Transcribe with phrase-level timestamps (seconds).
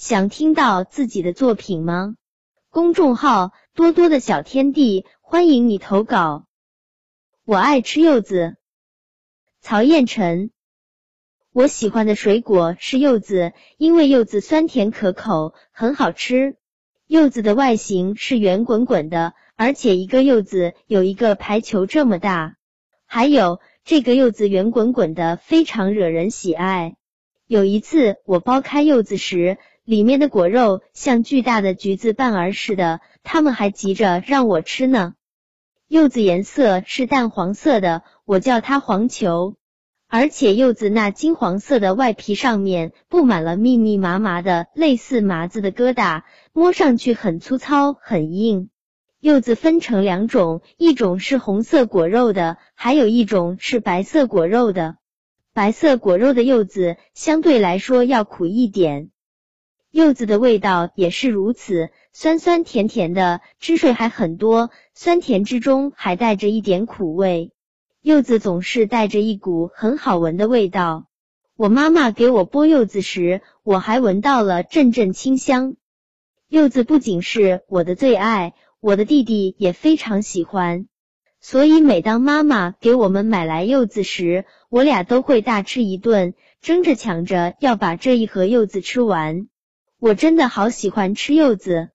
[0.00, 2.14] 想听到自己的作品吗？
[2.70, 6.46] 公众号多多的小天地，欢迎你投稿。
[7.44, 8.56] 我爱吃柚子。
[9.60, 10.52] 曹彦辰，
[11.52, 16.56] 我喜欢的水果是柚子，因为柚子酸甜可口，很好吃。
[17.06, 22.56] 柚子的外形是圆滚滚的，而且一个柚子有一个排球这么大。
[23.04, 26.96] 还有这个柚子圆滚滚的，非常惹人喜爱。
[27.46, 29.58] 有一次我剥开柚子时，
[29.90, 35.14] 里面的果肉像巨大的橘子瓣儿似的，他们还急着让我吃呢。
[35.88, 39.56] 柚子颜色是淡黄色的，我叫它黄球。
[40.06, 46.22] 而且柚子那金黄色的外皮上面布满了密密麻麻的类似麻子的疙瘩，
[46.52, 48.70] 摸上去很粗糙很硬。
[49.18, 54.98] 柚子分成两种，一种是红色果肉的，还有一种是白色果肉的。
[55.52, 59.10] 白色果肉的柚子相对来说要苦一点。
[59.92, 67.50] 柚子的味道也是如此，酸酸甜甜的，汁水还很多，酸甜之中还带着一点苦味。
[68.00, 71.08] 柚子总是带着一股很好闻的味道。
[71.56, 75.74] 我妈妈给我剥柚子时，我还闻到了阵阵清香。
[76.48, 80.86] 柚子不仅是我的最爱，我的弟弟也非常喜欢。
[81.40, 89.48] 所以每当妈妈给我们买来柚子时，我俩都会大吃一顿，争着抢着要把这一盒柚子吃完。
[90.00, 91.88] 我真的好喜欢吃柚子。